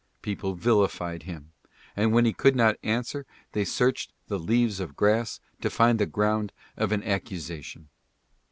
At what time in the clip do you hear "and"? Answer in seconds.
1.95-2.11